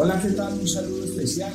[0.00, 0.52] Hola, ¿qué tal?
[0.52, 1.52] Un saludo especial.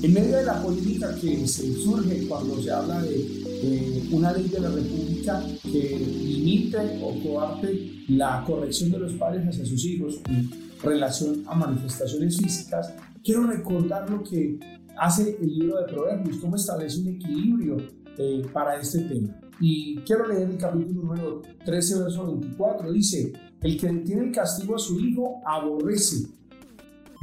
[0.00, 4.60] En medio de la política que se surge cuando se habla de una ley de
[4.60, 10.48] la República que limite o coarte la corrección de los padres hacia sus hijos en
[10.84, 14.56] relación a manifestaciones físicas, quiero recordar lo que
[14.96, 17.76] hace el libro de Proverbios, cómo establece un equilibrio
[18.16, 19.40] eh, para este tema.
[19.58, 22.92] Y quiero leer el capítulo número 13, verso 24.
[22.92, 26.28] Dice, el que tiene el castigo a su hijo aborrece,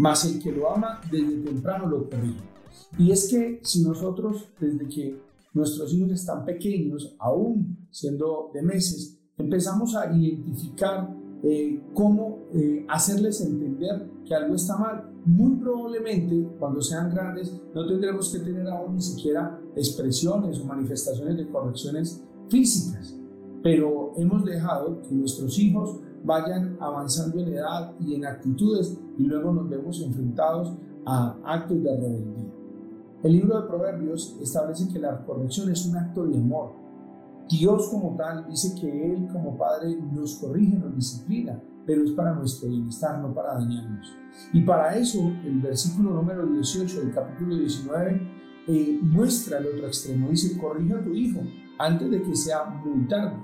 [0.02, 2.42] mas el que lo ama desde temprano lo corrige.
[2.98, 5.22] Y es que si nosotros, desde que
[5.54, 11.08] nuestros hijos están pequeños, aún siendo de meses, empezamos a identificar
[11.44, 17.86] eh, cómo eh, hacerles entender que algo está mal, muy probablemente cuando sean grandes no
[17.86, 23.16] tendremos que tener aún ni siquiera expresiones o manifestaciones de correcciones físicas,
[23.62, 29.54] pero hemos dejado que nuestros hijos vayan avanzando en edad y en actitudes y luego
[29.54, 30.74] nos vemos enfrentados
[31.06, 32.52] a actos de rebeldía.
[33.24, 36.74] El libro de Proverbios establece que la corrección es un acto de amor.
[37.48, 42.34] Dios como tal dice que Él como Padre nos corrige, nos disciplina, pero es para
[42.34, 44.16] nuestro bienestar, no para dañarnos.
[44.54, 48.22] Y para eso el versículo número 18 del capítulo 19
[48.68, 50.30] eh, muestra el otro extremo.
[50.30, 51.42] Dice, corrige a tu hijo
[51.78, 53.38] antes de que sea muy tarde.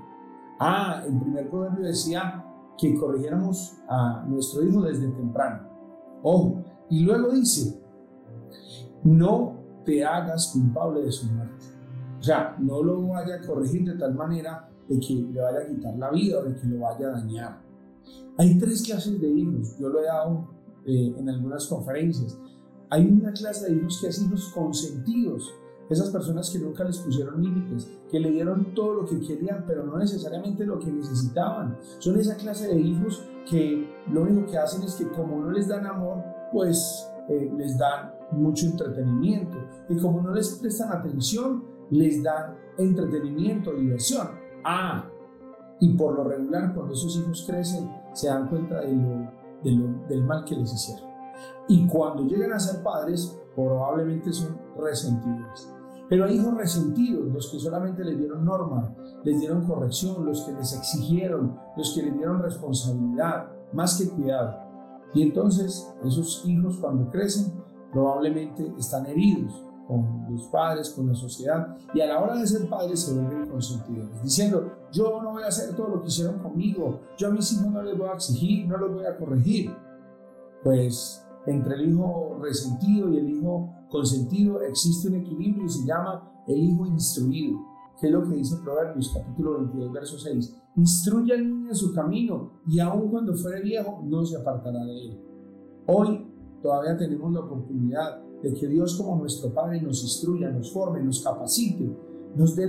[0.59, 2.46] Ah, el primer proverbio decía
[2.77, 5.67] que corrigiéramos a nuestro hijo desde temprano.
[6.23, 7.81] Ojo, y luego dice,
[9.03, 11.65] no te hagas culpable de su muerte.
[12.19, 15.67] O sea, no lo vaya a corregir de tal manera de que le vaya a
[15.67, 17.61] quitar la vida o de que lo vaya a dañar.
[18.37, 20.47] Hay tres clases de hijos, yo lo he dado
[20.85, 22.37] eh, en algunas conferencias.
[22.89, 25.51] Hay una clase de hijos que es hijos consentidos,
[25.89, 29.85] esas personas que nunca les pusieron límites, que le dieron todo lo que querían, pero
[29.85, 31.77] no necesariamente lo que necesitaban.
[31.99, 35.67] Son esa clase de hijos que lo único que hacen es que como no les
[35.67, 39.57] dan amor, pues eh, les dan mucho entretenimiento.
[39.89, 44.27] Y como no les prestan atención, les dan entretenimiento, diversión.
[44.63, 45.09] Ah,
[45.79, 50.43] y por lo regular, cuando esos hijos crecen, se dan cuenta de lo, del mal
[50.43, 51.07] que les hicieron.
[51.67, 55.69] Y cuando llegan a ser padres, probablemente son resentidos.
[56.09, 60.53] Pero hay hijos resentidos, los que solamente les dieron norma, les dieron corrección, los que
[60.53, 64.57] les exigieron, los que les dieron responsabilidad, más que cuidado.
[65.13, 67.53] Y entonces esos hijos cuando crecen
[67.91, 72.69] probablemente están heridos con los padres, con la sociedad, y a la hora de ser
[72.69, 77.01] padres se vuelven consentidores, diciendo, yo no voy a hacer todo lo que hicieron conmigo,
[77.17, 79.73] yo a mis hijos no les voy a exigir, no los voy a corregir.
[80.63, 86.43] Pues entre el hijo resentido y el hijo consentido existe un equilibrio y se llama
[86.45, 87.59] el hijo instruido,
[87.99, 90.55] que es lo que dice Proverbios capítulo 22, verso 6.
[90.75, 95.01] Instruye al niño en su camino y aun cuando fuere viejo no se apartará de
[95.01, 95.19] él.
[95.87, 96.27] Hoy
[96.61, 101.23] todavía tenemos la oportunidad de que Dios como nuestro Padre nos instruya, nos forme, nos
[101.23, 101.89] capacite,
[102.35, 102.67] nos dé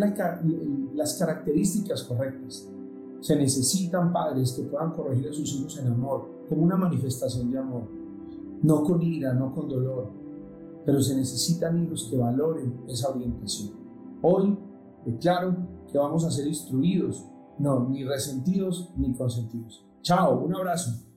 [0.95, 2.69] las características correctas.
[3.21, 7.59] Se necesitan padres que puedan corregir a sus hijos en amor, como una manifestación de
[7.59, 7.98] amor,
[8.63, 10.11] no con ira, no con dolor,
[10.85, 13.71] pero se necesitan hijos que valoren esa orientación.
[14.23, 14.57] Hoy
[15.05, 15.57] declaro
[15.91, 17.27] que vamos a ser instruidos,
[17.59, 19.85] no, ni resentidos ni consentidos.
[20.03, 21.08] Chao, un abrazo.